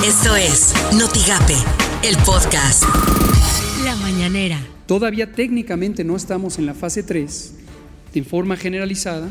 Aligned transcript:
Esto 0.00 0.34
es 0.34 0.74
Notigape, 0.98 1.54
el 2.02 2.16
podcast. 2.24 2.82
La 3.84 3.94
mañanera. 3.96 4.58
Todavía 4.86 5.30
técnicamente 5.30 6.02
no 6.02 6.16
estamos 6.16 6.58
en 6.58 6.66
la 6.66 6.74
fase 6.74 7.04
3 7.04 7.54
de 8.12 8.24
forma 8.24 8.56
generalizada, 8.56 9.28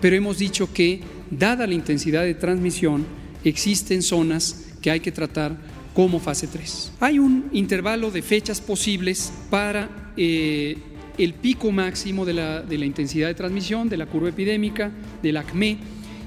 pero 0.00 0.16
hemos 0.16 0.38
dicho 0.38 0.72
que, 0.72 1.02
dada 1.30 1.66
la 1.66 1.74
intensidad 1.74 2.22
de 2.22 2.34
transmisión, 2.34 3.04
existen 3.44 4.02
zonas 4.02 4.64
que 4.80 4.90
hay 4.90 5.00
que 5.00 5.12
tratar 5.12 5.56
como 5.92 6.20
fase 6.20 6.46
3. 6.46 6.92
Hay 7.00 7.18
un 7.18 7.50
intervalo 7.52 8.10
de 8.10 8.22
fechas 8.22 8.62
posibles 8.62 9.30
para 9.50 10.12
eh, 10.16 10.78
el 11.18 11.34
pico 11.34 11.70
máximo 11.70 12.24
de 12.24 12.32
la, 12.32 12.62
de 12.62 12.78
la 12.78 12.86
intensidad 12.86 13.28
de 13.28 13.34
transmisión, 13.34 13.90
de 13.90 13.98
la 13.98 14.06
curva 14.06 14.30
epidémica, 14.30 14.90
del 15.22 15.36
ACME, 15.36 15.78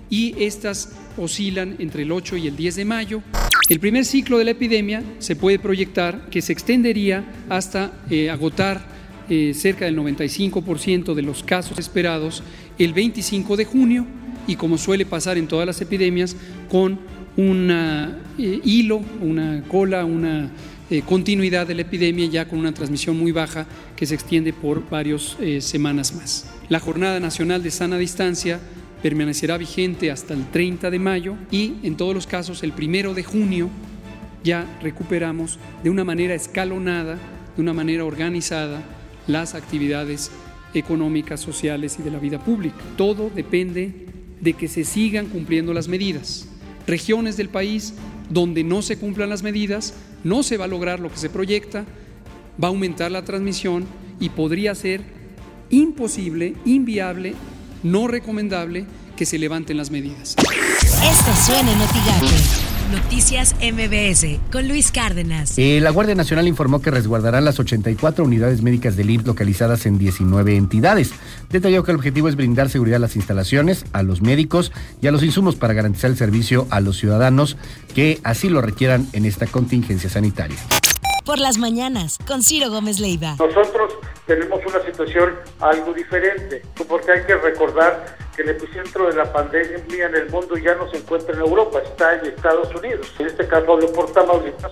y 0.10 0.36
estas 0.38 0.94
oscilan 1.18 1.76
entre 1.80 2.04
el 2.04 2.12
8 2.12 2.38
y 2.38 2.48
el 2.48 2.56
10 2.56 2.76
de 2.76 2.86
mayo. 2.86 3.24
El 3.70 3.80
primer 3.82 4.06
ciclo 4.06 4.38
de 4.38 4.46
la 4.46 4.52
epidemia 4.52 5.04
se 5.20 5.36
puede 5.36 5.60
proyectar 5.60 6.30
que 6.30 6.42
se 6.42 6.54
extendería 6.54 7.26
hasta 7.50 7.92
eh, 8.10 8.30
agotar 8.30 8.82
eh, 9.30 9.54
cerca 9.54 9.84
del 9.84 9.98
95% 9.98 11.14
de 11.14 11.22
los 11.22 11.44
casos 11.44 11.78
esperados 11.78 12.44
el 12.80 12.94
25 12.94 13.58
de 13.58 13.66
junio 13.66 14.06
y 14.48 14.56
como 14.56 14.78
suele 14.78 15.06
pasar 15.06 15.38
en 15.38 15.48
todas 15.48 15.66
las 15.66 15.82
epidemias 15.82 16.38
con 16.70 16.98
un 17.36 17.70
eh, 17.70 18.62
hilo, 18.64 19.02
una 19.22 19.62
cola, 19.68 20.06
una 20.06 20.50
continuidad 21.06 21.68
de 21.68 21.76
la 21.76 21.82
epidemia 21.82 22.26
ya 22.28 22.48
con 22.48 22.60
una 22.60 22.72
transmisión 22.72 23.20
muy 23.20 23.34
baja 23.34 23.68
que 23.98 24.06
se 24.06 24.16
extiende 24.16 24.54
por 24.54 24.90
varias 24.90 25.36
semanas 25.60 26.16
más. 26.16 26.50
La 26.70 26.80
Jornada 26.80 27.20
Nacional 27.20 27.62
de 27.62 27.72
Sana 27.72 27.98
Distancia 27.98 28.62
permanecerá 29.02 29.58
vigente 29.58 30.12
hasta 30.12 30.34
el 30.34 30.50
30 30.50 30.90
de 30.90 31.00
mayo 31.00 31.36
y 31.52 31.76
en 31.84 31.98
todos 31.98 32.16
los 32.16 32.28
casos 32.28 32.64
el 32.64 32.72
primero 32.72 33.14
de 33.14 33.24
junio 33.24 33.70
ya 34.44 34.66
recuperamos 34.82 35.60
de 35.84 35.90
una 35.90 36.04
manera 36.04 36.34
escalonada, 36.34 37.18
de 37.56 37.62
una 37.62 37.74
manera 37.74 38.06
organizada 38.06 38.84
las 39.28 39.56
actividades 39.56 40.32
económicas, 40.74 41.40
sociales 41.40 41.98
y 42.00 42.04
de 42.04 42.12
la 42.12 42.20
vida 42.20 42.40
pública. 42.40 42.78
Todo 42.96 43.30
depende 43.34 44.08
de 44.42 44.54
que 44.54 44.68
se 44.68 44.84
sigan 44.84 45.28
cumpliendo 45.28 45.74
las 45.74 45.88
medidas. 45.88 46.48
Regiones 46.86 47.38
del 47.38 47.50
país 47.50 47.94
donde 48.30 48.64
no 48.64 48.82
se 48.82 48.98
cumplan 48.98 49.30
las 49.30 49.44
medidas, 49.44 49.94
no 50.24 50.44
se 50.44 50.58
va 50.58 50.66
a 50.66 50.70
lograr 50.70 51.00
lo 51.00 51.10
que 51.10 51.18
se 51.18 51.30
proyecta, 51.30 51.86
va 52.62 52.68
a 52.68 52.72
aumentar 52.72 53.12
la 53.12 53.24
transmisión 53.24 53.86
y 54.20 54.30
podría 54.30 54.76
ser 54.76 55.02
imposible, 55.70 56.56
inviable 56.66 57.34
no 57.84 58.08
recomendable 58.08 58.86
que 59.16 59.26
se 59.26 59.38
levanten 59.38 59.78
las 59.78 59.92
medidas. 59.92 60.36
Esto 60.38 61.36
suena 61.46 61.72
en 61.72 61.80
Noticias 62.92 63.54
MBS 63.56 64.40
con 64.50 64.68
Luis 64.68 64.92
Cárdenas. 64.92 65.58
Eh, 65.58 65.80
la 65.82 65.90
Guardia 65.90 66.16
Nacional 66.16 66.48
informó 66.48 66.82
que 66.82 66.90
resguardará 66.90 67.42
las 67.42 67.60
84 67.60 68.24
unidades 68.24 68.62
médicas 68.62 68.96
del 68.96 69.10
IMSS 69.10 69.28
localizadas 69.28 69.86
en 69.86 69.98
19 69.98 70.56
entidades. 70.56 71.12
Detalló 71.50 71.84
que 71.84 71.92
el 71.92 71.98
objetivo 71.98 72.30
es 72.30 72.38
brindar 72.38 72.70
seguridad 72.70 72.98
a 72.98 73.00
las 73.00 73.18
instalaciones, 73.18 73.86
a 73.92 74.04
los 74.04 74.22
médicos 74.22 74.72
y 75.02 75.08
a 75.08 75.12
los 75.12 75.24
insumos 75.24 75.56
para 75.56 75.74
garantizar 75.74 76.12
el 76.12 76.18
servicio 76.18 76.68
a 76.70 76.80
los 76.80 76.98
ciudadanos 76.98 77.58
que 77.94 78.20
así 78.24 78.50
lo 78.50 78.62
requieran 78.62 79.08
en 79.12 79.26
esta 79.26 79.48
contingencia 79.48 80.10
sanitaria. 80.10 80.58
Por 81.28 81.40
las 81.40 81.58
mañanas, 81.58 82.20
con 82.26 82.42
Ciro 82.42 82.70
Gómez 82.70 83.02
Leiva. 83.02 83.36
Nosotros 83.38 83.96
tenemos 84.26 84.62
una 84.66 84.82
situación 84.86 85.36
algo 85.60 85.92
diferente, 85.92 86.62
porque 86.88 87.12
hay 87.12 87.26
que 87.26 87.36
recordar 87.36 88.16
que 88.34 88.44
el 88.44 88.50
epicentro 88.52 89.10
de 89.10 89.16
la 89.18 89.34
pandemia 89.34 90.06
en 90.06 90.16
el 90.16 90.30
mundo 90.30 90.56
ya 90.58 90.76
no 90.76 90.90
se 90.90 90.96
encuentra 90.96 91.36
en 91.36 91.42
Europa, 91.42 91.80
está 91.84 92.16
en 92.16 92.28
Estados 92.28 92.74
Unidos. 92.74 93.14
En 93.20 93.28
este 93.28 93.46
caso 93.46 93.74
hablo 93.74 93.92
por 93.92 94.10
Tamaulipas, 94.14 94.72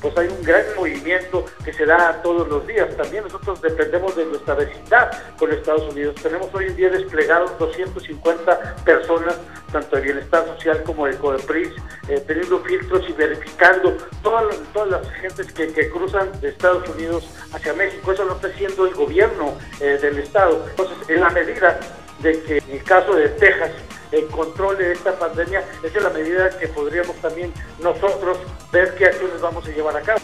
pues 0.00 0.16
hay 0.18 0.28
un 0.28 0.42
gran 0.42 0.64
movimiento 0.76 1.44
que 1.64 1.72
se 1.72 1.86
da 1.86 2.20
todos 2.22 2.48
los 2.48 2.66
días. 2.66 2.96
También 2.96 3.24
nosotros 3.24 3.60
dependemos 3.60 4.16
de 4.16 4.26
nuestra 4.26 4.54
vecindad 4.54 5.10
con 5.38 5.52
Estados 5.52 5.92
Unidos. 5.92 6.14
Tenemos 6.22 6.48
hoy 6.54 6.66
en 6.66 6.76
día 6.76 6.90
desplegados 6.90 7.58
250 7.58 8.76
personas, 8.84 9.36
tanto 9.72 9.96
de 9.96 10.02
bienestar 10.02 10.46
social 10.46 10.82
como 10.84 11.06
de 11.06 11.16
CODEPRIS, 11.16 11.70
eh, 12.08 12.22
teniendo 12.26 12.60
filtros 12.60 13.08
y 13.08 13.12
verificando 13.12 13.96
todas 14.22 14.44
las, 14.90 15.10
gentes 15.20 15.52
que, 15.52 15.90
cruzan 15.90 16.40
de 16.40 16.48
Estados 16.48 16.88
Unidos 16.90 17.28
hacia 17.52 17.72
México. 17.72 18.12
Eso 18.12 18.24
lo 18.24 18.34
está 18.34 18.48
haciendo 18.48 18.86
el 18.86 18.94
gobierno 18.94 19.56
eh, 19.80 19.98
del 20.00 20.18
Estado. 20.18 20.64
Entonces, 20.70 20.96
en 21.08 21.20
la 21.20 21.30
medida 21.30 21.78
de 22.20 22.42
que 22.42 22.58
en 22.58 22.70
el 22.70 22.82
caso 22.82 23.14
de 23.14 23.28
Texas 23.28 23.70
el 24.12 24.26
control 24.28 24.78
de 24.78 24.92
esta 24.92 25.18
pandemia, 25.18 25.64
esa 25.82 25.98
es 25.98 26.02
la 26.02 26.10
medida 26.10 26.50
que 26.58 26.68
podríamos 26.68 27.16
también 27.16 27.52
nosotros 27.80 28.38
ver 28.72 28.94
qué 28.96 29.06
acciones 29.06 29.40
vamos 29.40 29.66
a 29.66 29.70
llevar 29.70 29.96
a 29.96 30.00
cabo. 30.02 30.20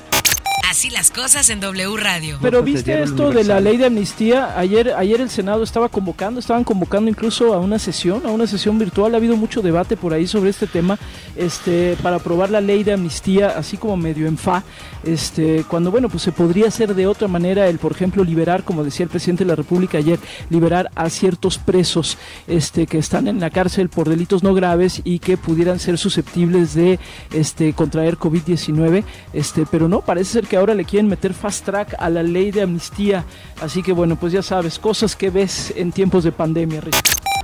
Así 0.73 0.89
las 0.89 1.11
cosas 1.11 1.51
en 1.51 1.61
W 1.61 1.99
Radio. 1.99 2.39
Pero 2.41 2.63
viste 2.63 3.03
esto 3.03 3.31
de 3.31 3.45
la 3.45 3.61
ley 3.61 3.77
de 3.77 3.85
amnistía, 3.85 4.59
ayer 4.59 4.95
ayer 4.97 5.21
el 5.21 5.29
Senado 5.29 5.63
estaba 5.63 5.91
convocando, 5.91 6.41
estaban 6.41 6.65
convocando 6.65 7.11
incluso 7.11 7.53
a 7.53 7.59
una 7.59 7.79
sesión, 7.79 8.25
a 8.25 8.31
una 8.31 8.47
sesión 8.47 8.79
virtual, 8.79 9.13
ha 9.13 9.19
habido 9.19 9.37
mucho 9.37 9.61
debate 9.61 9.99
por 9.99 10.15
ahí 10.15 10.27
sobre 10.27 10.49
este 10.49 10.67
tema, 10.67 10.99
este 11.37 11.95
para 12.03 12.17
aprobar 12.17 12.49
la 12.49 12.63
ley 12.63 12.85
de 12.85 12.95
amnistía 12.95 13.49
así 13.49 13.77
como 13.77 13.99
medio 13.99 14.27
en 14.27 14.39
fa, 14.39 14.65
este 15.05 15.63
cuando 15.69 15.91
bueno, 15.91 16.09
pues 16.09 16.23
se 16.23 16.33
podría 16.33 16.69
hacer 16.69 16.95
de 16.95 17.07
otra 17.07 17.29
manera 17.29 17.69
el 17.69 17.79
por 17.79 17.93
ejemplo 17.93 18.25
liberar, 18.25 18.65
como 18.65 18.83
decía 18.83 19.05
el 19.05 19.11
presidente 19.11 19.45
de 19.45 19.49
la 19.49 19.57
República 19.57 19.99
ayer, 19.99 20.19
liberar 20.49 20.91
a 20.95 21.11
ciertos 21.11 21.59
presos 21.59 22.17
este 22.47 22.87
que 22.87 22.97
están 22.97 23.29
en 23.29 23.41
la 23.41 23.51
cárcel 23.51 23.91
por 23.91 24.09
delitos 24.09 24.43
no 24.43 24.55
graves 24.55 25.03
y 25.05 25.19
que 25.19 25.37
pudieran 25.37 25.79
ser 25.79 25.99
susceptibles 25.99 26.73
de 26.73 26.99
este 27.31 27.75
contraer 27.75 28.17
COVID-19, 28.17 29.05
este 29.35 29.67
pero 29.71 29.87
no, 29.87 30.01
parece 30.01 30.33
ser 30.33 30.47
que 30.47 30.62
ahora 30.63 30.75
le 30.75 30.85
quieren 30.85 31.09
meter 31.09 31.35
fast 31.35 31.65
track 31.65 31.95
a 31.99 32.09
la 32.09 32.23
ley 32.23 32.51
de 32.51 32.63
amnistía. 32.63 33.25
Así 33.61 33.83
que 33.83 33.93
bueno, 33.93 34.17
pues 34.17 34.33
ya 34.33 34.43
sabes, 34.43 34.79
cosas 34.79 35.17
que 35.17 35.31
ves 35.31 35.73
en 35.77 35.93
tiempos 35.93 36.25
de 36.25 36.33
pandemia, 36.33 36.81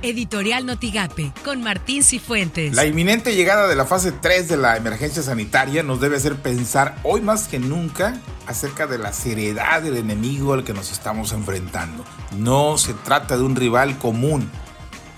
Editorial 0.01 0.65
Notigape 0.65 1.33
con 1.43 1.61
Martín 1.61 2.03
Cifuentes. 2.03 2.73
La 2.73 2.85
inminente 2.85 3.35
llegada 3.35 3.67
de 3.67 3.75
la 3.75 3.85
fase 3.85 4.13
3 4.13 4.47
de 4.47 4.55
la 4.55 4.77
emergencia 4.77 5.21
sanitaria 5.21 5.83
nos 5.83 5.99
debe 5.99 6.15
hacer 6.15 6.37
pensar 6.37 6.95
hoy 7.03 7.19
más 7.19 7.49
que 7.49 7.59
nunca 7.59 8.15
acerca 8.47 8.87
de 8.87 8.97
la 8.97 9.11
seriedad 9.11 9.81
del 9.81 9.97
enemigo 9.97 10.53
al 10.53 10.63
que 10.63 10.73
nos 10.73 10.93
estamos 10.93 11.33
enfrentando. 11.33 12.05
No 12.37 12.77
se 12.77 12.93
trata 12.93 13.35
de 13.35 13.43
un 13.43 13.57
rival 13.57 13.97
común, 13.97 14.49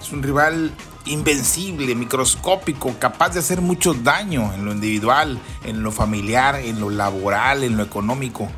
es 0.02 0.12
un 0.12 0.24
rival 0.24 0.72
invencible, 1.06 1.96
microscópico, 1.96 2.96
capaz 3.00 3.30
de 3.30 3.40
hacer 3.40 3.62
mucho 3.62 3.94
daño 3.94 4.54
en 4.54 4.66
lo 4.66 4.72
individual, 4.72 5.40
en 5.64 5.84
lo 5.84 5.92
familiar, 5.92 6.56
en 6.56 6.80
lo 6.80 6.90
laboral, 6.90 7.64
en 7.64 7.78
lo 7.78 7.84
económico. 7.84 8.50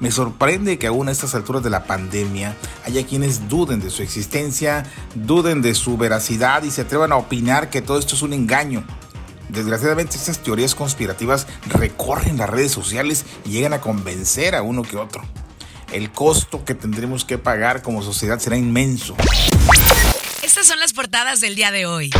Me 0.00 0.10
sorprende 0.10 0.78
que 0.78 0.88
aún 0.88 1.08
a 1.08 1.12
estas 1.12 1.34
alturas 1.36 1.62
de 1.62 1.70
la 1.70 1.84
pandemia 1.84 2.56
haya 2.84 3.06
quienes 3.06 3.48
duden 3.48 3.80
de 3.80 3.90
su 3.90 4.02
existencia, 4.02 4.84
duden 5.14 5.62
de 5.62 5.74
su 5.76 5.96
veracidad 5.96 6.64
y 6.64 6.72
se 6.72 6.80
atrevan 6.80 7.12
a 7.12 7.16
opinar 7.16 7.70
que 7.70 7.82
todo 7.82 7.98
esto 7.98 8.16
es 8.16 8.22
un 8.22 8.32
engaño. 8.32 8.84
Desgraciadamente 9.48 10.16
estas 10.16 10.38
teorías 10.42 10.74
conspirativas 10.74 11.46
recorren 11.68 12.38
las 12.38 12.50
redes 12.50 12.72
sociales 12.72 13.24
y 13.44 13.50
llegan 13.50 13.74
a 13.74 13.80
convencer 13.80 14.56
a 14.56 14.62
uno 14.62 14.82
que 14.82 14.96
otro. 14.96 15.22
El 15.92 16.10
costo 16.10 16.64
que 16.64 16.74
tendremos 16.74 17.24
que 17.24 17.38
pagar 17.38 17.82
como 17.82 18.02
sociedad 18.02 18.38
será 18.38 18.56
inmenso. 18.56 19.14
Estas 20.52 20.66
son 20.66 20.80
las 20.80 20.92
portadas 20.92 21.40
del 21.40 21.54
día 21.54 21.70
de 21.70 21.86
hoy. 21.86 22.10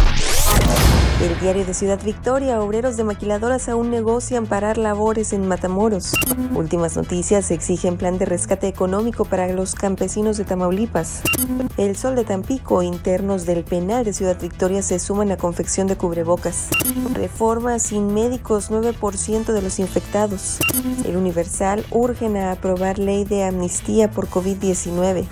El 1.22 1.38
diario 1.38 1.64
de 1.64 1.72
Ciudad 1.72 2.02
Victoria, 2.02 2.60
obreros 2.60 2.96
de 2.96 3.04
maquiladoras 3.04 3.68
aún 3.68 3.92
negocian 3.92 4.46
parar 4.46 4.76
labores 4.76 5.32
en 5.32 5.46
Matamoros. 5.46 6.14
Últimas 6.52 6.96
noticias 6.96 7.52
exigen 7.52 7.96
plan 7.96 8.18
de 8.18 8.24
rescate 8.24 8.66
económico 8.66 9.24
para 9.24 9.46
los 9.52 9.76
campesinos 9.76 10.36
de 10.36 10.44
Tamaulipas. 10.44 11.22
El 11.76 11.94
Sol 11.94 12.16
de 12.16 12.24
Tampico, 12.24 12.82
internos 12.82 13.46
del 13.46 13.62
penal 13.62 14.04
de 14.04 14.12
Ciudad 14.12 14.36
Victoria 14.40 14.82
se 14.82 14.98
suman 14.98 15.30
a 15.30 15.36
confección 15.36 15.86
de 15.86 15.94
cubrebocas. 15.94 16.70
Reforma 17.14 17.78
sin 17.78 18.12
médicos, 18.12 18.72
9% 18.72 19.52
de 19.52 19.62
los 19.62 19.78
infectados. 19.78 20.58
El 21.04 21.16
Universal 21.16 21.86
urgen 21.92 22.36
a 22.36 22.50
aprobar 22.50 22.98
ley 22.98 23.24
de 23.24 23.44
amnistía 23.44 24.10
por 24.10 24.28
COVID-19. 24.28 25.28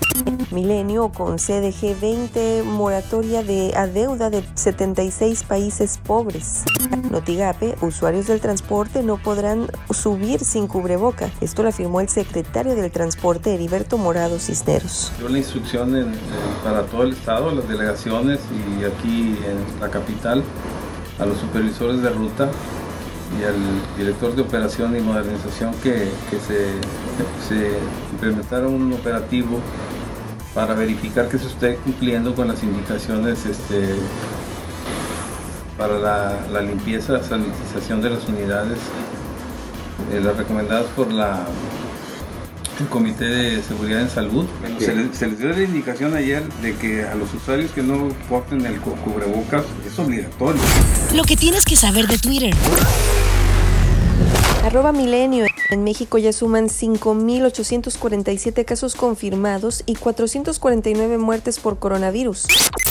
Milenio 0.53 1.11
con 1.11 1.39
CDG 1.39 1.99
20, 2.01 2.63
moratoria 2.65 3.43
de 3.43 3.73
adeuda 3.75 4.31
de 4.31 4.45
76 4.55 5.45
países 5.45 5.80
pobres. 6.05 6.65
Notigape, 7.11 7.75
usuarios 7.81 8.27
del 8.27 8.41
transporte 8.41 9.03
no 9.03 9.17
podrán 9.17 9.69
subir 9.91 10.41
sin 10.41 10.67
cubreboca. 10.67 11.31
Esto 11.41 11.63
lo 11.63 11.71
afirmó 11.71 12.01
el 12.01 12.09
secretario 12.09 12.75
del 12.75 12.91
Transporte, 12.91 13.55
Heriberto 13.55 13.99
Morado 13.99 14.39
Cisneros. 14.39 15.13
Dio 15.19 15.29
la 15.29 15.39
instrucción 15.39 16.15
para 16.63 16.83
todo 16.83 17.05
el 17.05 17.13
Estado, 17.13 17.51
las 17.53 17.69
delegaciones 17.69 18.41
y 18.79 18.85
aquí 18.85 19.39
en 19.45 19.81
la 19.81 19.91
capital, 19.91 20.43
a 21.19 21.27
los 21.27 21.39
supervisores 21.39 22.03
de 22.03 22.11
ruta 22.11 22.51
y 23.39 23.45
al 23.45 23.57
director 23.97 24.35
de 24.35 24.43
operación 24.43 24.97
y 24.97 25.01
modernización 25.01 25.75
que, 25.83 26.11
se, 26.47 26.73
se 27.49 27.79
implementaron 28.13 28.75
un 28.75 28.93
operativo 28.93 29.61
para 30.55 30.75
verificar 30.75 31.29
que 31.29 31.39
se 31.39 31.47
esté 31.47 31.77
cumpliendo 31.77 32.35
con 32.35 32.49
las 32.49 32.63
indicaciones 32.63 33.47
este, 33.47 33.95
para 35.81 35.99
la, 35.99 36.61
limpieza, 36.61 37.15
la 37.15 37.23
sanitización 37.25 38.03
de 38.03 38.11
las 38.11 38.29
unidades 38.29 38.77
eh, 40.13 40.21
las 40.23 40.37
recomendadas 40.37 40.85
por 40.95 41.11
la 41.11 41.41
el 42.81 42.87
Comité 42.89 43.25
de 43.25 43.63
Seguridad 43.63 44.01
en 44.03 44.09
Salud. 44.11 44.47
Se 44.79 44.95
les, 44.95 45.17
se 45.17 45.27
les 45.27 45.39
dio 45.39 45.49
la 45.51 45.63
indicación 45.63 46.15
ayer 46.15 46.43
de 46.63 46.75
que 46.77 47.05
a 47.05 47.15
los 47.15 47.33
usuarios 47.35 47.71
que 47.73 47.83
no 47.83 48.09
porten 48.29 48.65
el 48.65 48.79
cu- 48.81 48.97
cubrebocas 49.05 49.65
es 49.87 49.99
obligatorio. 49.99 50.61
Lo 51.15 51.23
que 51.25 51.37
tienes 51.37 51.65
que 51.67 51.77
saber 51.77 52.07
de 52.09 52.17
Twitter. 52.19 52.55
Arroba 54.65 54.93
Milenio. 54.93 55.45
En 55.71 55.85
México 55.85 56.17
ya 56.19 56.33
suman 56.33 56.69
5.847 56.69 58.65
casos 58.65 58.95
confirmados 58.95 59.83
y 59.87 59.95
449 59.97 61.19
muertes 61.19 61.59
por 61.61 61.79
coronavirus. 61.79 62.47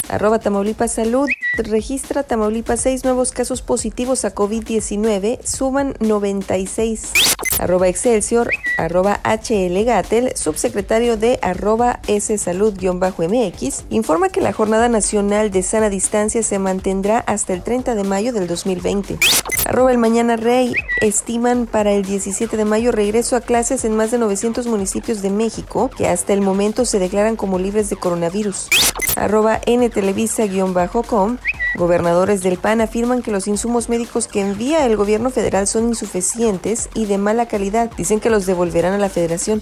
Arroba 0.07 0.39
Tamaulipas 0.39 0.93
Salud. 0.93 1.27
Registra 1.67 2.23
Tamaulipas 2.23 2.81
6 2.81 3.03
nuevos 3.03 3.31
casos 3.31 3.61
positivos 3.61 4.25
a 4.25 4.33
COVID-19, 4.33 5.43
suman 5.43 5.95
96. 5.99 7.11
Arroba 7.59 7.87
Excelsior. 7.87 8.49
Arroba 8.77 9.19
HL 9.23 9.83
Gatel, 9.83 10.31
subsecretario 10.35 11.17
de 11.17 11.37
arroba 11.41 11.99
S 12.07 12.37
Salud-MX, 12.37 13.83
informa 13.89 14.29
que 14.29 14.39
la 14.39 14.53
Jornada 14.53 14.87
Nacional 14.87 15.51
de 15.51 15.63
Sana 15.63 15.89
Distancia 15.89 16.43
se 16.43 16.59
mantendrá 16.59 17.19
hasta 17.19 17.53
el 17.53 17.61
30 17.61 17.95
de 17.95 18.03
mayo 18.05 18.31
del 18.31 18.47
2020. 18.47 19.19
Arroba 19.65 19.91
el 19.91 19.97
Mañana 19.97 20.37
Rey, 20.37 20.73
estiman 21.01 21.65
para 21.65 21.91
el 21.91 22.03
17 22.03 22.55
de 22.55 22.65
mayo 22.65 22.91
regreso 22.91 23.35
a 23.35 23.41
clases 23.41 23.83
en 23.83 23.95
más 23.95 24.11
de 24.11 24.17
900 24.17 24.65
municipios 24.67 25.21
de 25.21 25.29
México 25.29 25.89
que 25.95 26.07
hasta 26.07 26.33
el 26.33 26.41
momento 26.41 26.85
se 26.85 26.99
declaran 26.99 27.35
como 27.35 27.59
libres 27.59 27.89
de 27.89 27.97
coronavirus. 27.97 28.69
Arroba 29.15 29.59
N 29.65 29.89
Televisa-com, 29.89 31.37
gobernadores 31.75 32.41
del 32.41 32.57
PAN 32.57 32.81
afirman 32.81 33.21
que 33.21 33.31
los 33.31 33.47
insumos 33.47 33.89
médicos 33.89 34.27
que 34.27 34.41
envía 34.41 34.85
el 34.85 34.95
gobierno 34.95 35.29
federal 35.29 35.67
son 35.67 35.87
insuficientes 35.87 36.89
y 36.93 37.05
de 37.05 37.17
mala 37.17 37.47
calidad. 37.47 37.91
Dicen 37.97 38.19
que 38.19 38.29
los 38.29 38.45
devolverán 38.45 38.93
a 38.93 38.97
la 38.97 39.09
federación. 39.09 39.61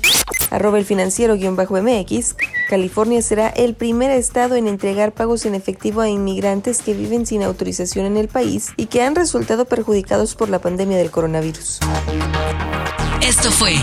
Arroba 0.50 0.78
el 0.78 0.86
financiero-mx, 0.86 2.36
California 2.70 3.22
será 3.22 3.50
el 3.50 3.74
primer 3.76 4.12
estado 4.12 4.56
en 4.56 4.68
entregar 4.68 5.12
pagos 5.12 5.46
en 5.46 5.56
efectivo 5.56 6.02
a 6.02 6.10
inmigrantes 6.10 6.82
que 6.82 6.94
viven 6.94 7.26
sin 7.26 7.44
autorización 7.44 8.06
en 8.06 8.18
el 8.18 8.28
país 8.28 8.70
y 8.78 8.86
que 8.86 9.02
han 9.02 9.16
resultado 9.16 9.66
perjudicados 9.66 10.36
por 10.36 10.50
la 10.50 10.60
pandemia 10.60 10.98
del 10.98 11.12
coronavirus. 11.12 11.80
Esto 13.22 13.52
fue 13.52 13.76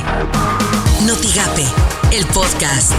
Notigape, 1.06 1.64
el 2.12 2.24
podcast. 2.26 2.92